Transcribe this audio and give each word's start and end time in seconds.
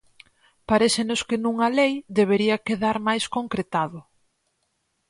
Parécenos 0.69 1.21
que 1.27 1.37
nunha 1.43 1.67
lei 1.79 1.93
debería 2.19 2.63
quedar 2.67 2.97
máis 3.07 3.23
concretado. 3.35 3.99